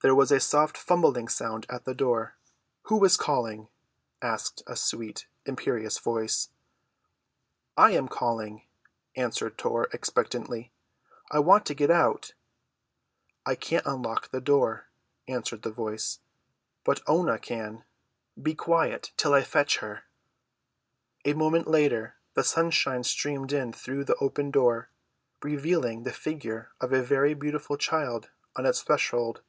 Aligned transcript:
There 0.00 0.14
was 0.14 0.30
a 0.30 0.38
soft 0.38 0.76
fumbling 0.76 1.26
sound 1.26 1.66
at 1.68 1.84
the 1.84 1.92
door. 1.92 2.36
"Who 2.82 3.04
is 3.04 3.16
calling?" 3.16 3.66
asked 4.22 4.62
a 4.64 4.76
sweet, 4.76 5.26
imperious 5.44 5.98
voice. 5.98 6.50
"I 7.76 7.90
am 7.90 8.06
calling," 8.06 8.62
answered 9.16 9.58
Tor 9.58 9.88
expectantly. 9.92 10.70
"I 11.32 11.40
want 11.40 11.66
to 11.66 11.74
get 11.74 11.90
out." 11.90 12.34
"I 13.44 13.56
can't 13.56 13.84
unlock 13.86 14.30
the 14.30 14.40
door," 14.40 14.86
answered 15.26 15.62
the 15.62 15.72
voice, 15.72 16.20
"but 16.84 17.00
Oonah 17.08 17.40
can. 17.42 17.82
Be 18.40 18.54
quiet 18.54 19.10
till 19.16 19.34
I 19.34 19.42
fetch 19.42 19.78
her." 19.78 20.04
A 21.24 21.32
moment 21.34 21.66
later 21.66 22.14
the 22.34 22.44
sunshine 22.44 23.02
streamed 23.02 23.50
in 23.52 23.72
through 23.72 24.04
the 24.04 24.14
open 24.20 24.52
door, 24.52 24.90
revealing 25.42 26.04
the 26.04 26.12
figure 26.12 26.70
of 26.80 26.92
a 26.92 27.02
very 27.02 27.34
beautiful 27.34 27.76
child 27.76 28.30
on 28.54 28.64
its 28.64 28.80
threshold. 28.84 29.42